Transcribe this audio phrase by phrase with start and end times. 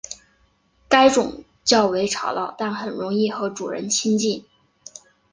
[0.89, 4.43] 该种较为吵闹但很容易和主人亲近。